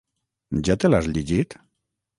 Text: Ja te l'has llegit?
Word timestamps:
Ja 0.69 0.77
te 0.83 0.93
l'has 0.95 1.11
llegit? 1.13 1.59